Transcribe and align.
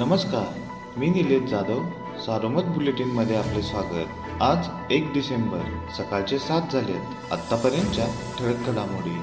नमस्कार 0.00 0.98
मी 0.98 1.08
निलेश 1.10 1.42
जाधव 1.50 1.80
सारोमत 2.26 2.64
बुलेटिनमध्ये 2.74 3.36
आपले 3.36 3.62
स्वागत. 3.62 4.42
आज 4.42 4.68
एक 4.92 5.12
डिसेंबर 5.12 5.90
सकाळचे 5.96 6.38
सात 6.38 6.72
झालेत 6.72 7.32
आत्तापर्यंतच्या 7.32 8.06
ठळक 8.38 8.70
घडामोडी. 8.70 9.16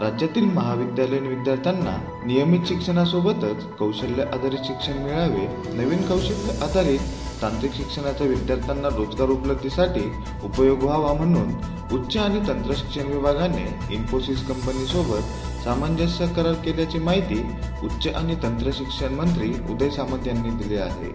राज्यातील 0.00 0.44
महाविद्यालयीन 0.44 1.26
विद्यार्थ्यांना 1.26 1.96
नियमित 2.26 2.66
शिक्षणासोबतच 2.68 3.64
कौशल्य 3.78 4.22
आधारित 4.22 4.64
शिक्षण 4.64 5.02
मिळावे 5.02 5.46
नवीन 5.76 6.02
कौशल्य 6.02 6.58
आधारित 6.64 7.00
तांत्रिक 7.42 7.74
शिक्षणाचा 7.74 8.24
विद्यार्थ्यांना 8.24 8.88
रोजगार 8.88 9.28
उपलब्धीसाठी 9.28 10.10
उपयोग 10.44 10.82
व्हावा 10.82 11.12
म्हणून 11.12 11.52
उच्च 11.92 12.16
आणि 12.16 12.40
तंत्र 12.48 12.74
शिक्षण 12.76 13.06
विभागाने 13.06 13.94
इन्फोसिस 13.94 14.46
कंपनीसोबत 14.46 15.62
सामंजस्य 15.64 16.26
करार 16.26 16.52
केल्याची 16.52 16.98
माहिती 16.98 17.40
उच्च 17.82 18.06
आणि 18.08 18.34
तंत्र 18.42 18.70
शिक्षण 18.74 19.14
मंत्री 19.14 19.52
उदय 19.70 19.90
सामंत 19.90 20.26
यांनी 20.26 20.50
दिली 20.50 20.76
आहे. 20.76 21.10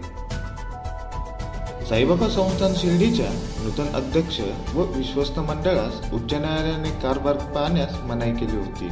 साईबाबा 1.88 2.28
संस्थान 2.28 2.74
शिर्डीच्या 2.76 3.26
नूतन 3.64 3.94
अध्यक्ष 3.94 4.40
व 4.74 4.82
विश्वस्त 4.96 5.38
मंडळास 5.38 6.12
उच्च 6.12 6.34
न्यायालयाने 6.34 6.90
कारभार 6.90 7.36
पाहण्यास 7.36 8.00
मनाई 8.02 8.32
केली 8.32 8.56
होती. 8.56 8.88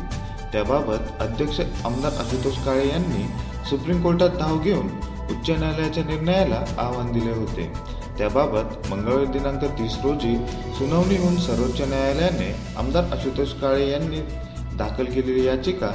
त्याबाबत 0.52 1.22
अध्यक्ष 1.22 1.60
आमदार 1.84 2.12
आशुतोष 2.12 2.58
काळे 2.64 2.88
यांनी 2.88 3.26
सुप्रीम 3.70 4.02
कोर्टात 4.02 4.30
धाव 4.30 4.58
घेऊन 4.58 4.86
उच्च 5.30 5.50
न्यायालयाच्या 5.50 6.04
निर्णयाला 6.04 6.64
आव्हान 6.78 7.12
दिले 7.12 7.32
होते. 7.32 7.72
त्याबाबत 8.18 8.88
मंगळवार 8.90 9.24
दिनांक 9.32 9.64
तीस 9.78 9.96
रोजी 10.04 10.36
सुनावणी 10.78 11.16
होऊन 11.16 11.36
सर्वोच्च 11.36 11.80
न्यायालयाने 11.80 12.52
आमदार 12.76 13.12
आशुतोष 13.12 13.52
काळे 13.60 13.90
यांनी 13.90 14.20
दाखल 14.78 15.04
केलेली 15.04 15.44
याचिका 15.46 15.90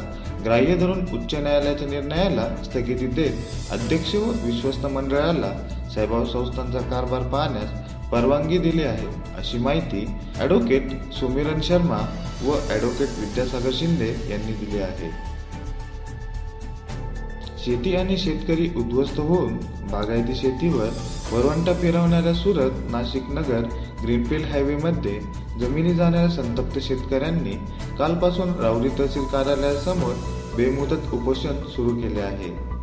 ग्राह्य 0.46 0.76
धरून 0.76 1.00
उच्च 1.14 1.36
न्यायालयाच्या 1.36 1.88
निर्णयाला 1.88 2.48
स्थगिती 2.64 3.08
देत 3.08 3.72
अध्यक्ष 3.72 4.16
व 4.16 4.32
विश्वस्त 4.44 4.85
मंडळाला 4.85 5.52
साईबाबा 5.96 6.26
संस्थांचा 6.26 6.80
कारभार 6.90 7.24
पाहण्यास 7.30 8.10
परवानगी 8.12 8.57
दिली 8.57 8.84
आहे 8.84 9.07
अशी 9.38 9.57
माहिती 9.57 10.05
ॲडव्होकेट 10.40 10.91
सुमिरन 11.13 11.62
शर्मा 11.62 11.98
व 12.44 12.55
ॲडव्होकेट 12.70 13.20
विद्यासागर 13.20 13.72
शिंदे 13.74 14.10
यांनी 14.29 14.54
दिली 14.54 14.82
आहे. 14.82 15.10
शेती 17.66 17.96
आणि 17.96 18.18
शेतकरी 18.18 18.70
उद्ध्वस्त 18.77 19.20
होऊन 19.20 19.54
बागायती 19.91 20.35
शेतीवर 20.35 20.90
वरवंटा 21.32 21.74
फिरवणाऱ्या 21.74 22.34
सुरत 22.34 22.91
नाशिक 22.91 23.30
नगर 23.30 23.63
ग्रीनफील्ड 24.04 24.46
हायवेमध्ये 24.46 25.20
जमिनी 25.60 25.94
जाणाऱ्या 25.94 26.30
संतप्त 26.30 26.80
शेतकऱ्यांनी 26.80 27.55
कालपासून 27.99 28.54
राऊरी 28.60 28.90
तहसील 28.99 29.24
कार्यालयासमोर 29.24 30.13
बेमुदत 30.57 31.13
उपोषण 31.13 31.63
सुरू 31.76 31.96
केले 31.96 32.22
आहे. 32.22 32.74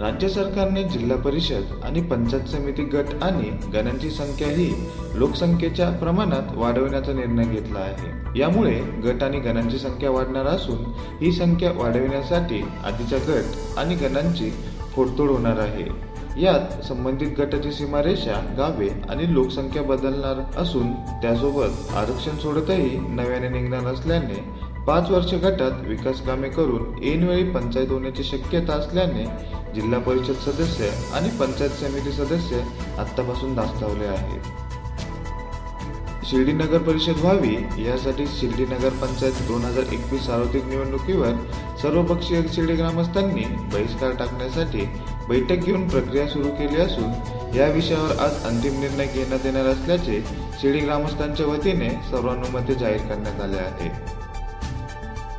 राज्य 0.00 0.28
सरकारने 0.28 0.82
जिल्हा 0.84 1.16
परिषद 1.16 1.70
आणि 1.84 2.00
पंचायत 2.00 2.48
समिती 2.48 2.82
गट 2.82 3.22
आणि 3.22 3.48
गणांची 3.72 4.10
संख्या 4.10 4.48
ही 4.48 4.68
लोकसंख्येच्या 5.14 5.90
प्रमाणात 5.90 6.56
वाढवण्याचा 6.56 7.12
निर्णय 7.12 7.44
घेतला 7.44 7.78
आहे. 7.78 8.40
यामुळे 8.40 8.74
गट 9.04 9.22
आणि 9.22 9.40
गणांची 9.40 9.78
संख्या 9.78 10.10
वाढणार 10.10 10.46
असून 10.46 10.84
ही 11.20 11.32
संख्या 11.32 11.70
वाढविण्यासाठी 11.72 12.62
आधीच्या 12.84 13.18
गट 13.18 13.78
आणि 13.78 13.94
गणांची 13.94 14.50
फोडतोड 14.94 15.30
होणार 15.30 15.58
आहे. 15.58 15.86
यात 16.42 16.84
संबंधित 16.84 17.28
गटाची 17.38 17.72
सीमारेषा 17.72 18.40
गावे 18.58 18.88
आणि 19.10 19.32
लोकसंख्या 19.34 19.82
बदलणार 19.82 20.60
असून 20.60 20.92
त्यासोबत 21.22 21.94
आरक्षण 21.96 22.36
सोडतही 22.36 22.98
नव्याने 22.98 23.48
निघणार 23.48 23.86
असल्याने 23.86 24.68
पाच 24.86 25.10
वर्ष 25.10 25.34
गटात 25.34 25.86
विकास 25.86 26.20
कामे 26.20 26.48
करून 26.48 27.04
ऐनवेळी 27.04 27.42
पंचायत 27.50 27.90
होण्याची 27.90 28.24
शक्यता 28.24 28.72
असल्याने 28.72 29.24
जिल्हा 29.80 30.00
परिषद 30.00 30.38
सदस्य 30.46 30.90
आणि 31.14 31.28
पंचायत 31.40 31.70
समिती 31.70 32.12
सदस्य 32.12 32.62
आतापासून 32.98 33.54
दास्तावले 33.54 34.06
आहेत. 34.06 34.66
शिर्डी 36.26 36.52
नगर 36.52 36.78
परिषद 36.78 37.18
व्हावी 37.20 37.54
यासाठी 37.78 38.26
शिर्डी 38.26 38.64
नगर 38.64 38.88
पंचायत 39.02 39.32
दोन 39.48 39.62
हजार 39.64 39.92
एकवीस 39.92 40.26
सार्वत्रिक 40.26 40.64
निवडणुकीवर 40.64 41.32
सर्वपक्षीय 41.82 42.42
शिर्डी 42.52 42.74
ग्रामस्थांनी 42.74 43.44
बहिष्कार 43.72 44.10
टाकण्यासाठी 44.10 44.84
बैठक 45.28 45.64
घेऊन 45.64 45.88
प्रक्रिया 45.88 46.26
सुरू 46.28 46.48
केली 46.48 46.80
असून 46.80 47.56
या 47.56 47.68
विषयावर 47.68 48.18
आज 48.18 48.44
अंतिम 48.44 48.80
निर्णय 48.80 49.06
घेण्यात 49.06 49.46
येणार 49.46 49.66
असल्याचे 49.66 50.20
शिर्डी 50.60 50.80
ग्रामस्थांच्या 50.80 51.46
वतीने 51.46 51.90
सर्वानुमते 52.10 52.74
जाहीर 52.74 53.06
करण्यात 53.06 53.40
आले 53.40 53.58
आहे. 53.58 53.88